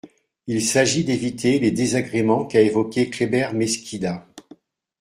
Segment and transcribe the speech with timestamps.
[0.47, 4.25] Il s’agit d’éviter les désagréments qu’a évoqués Kléber Mesquida.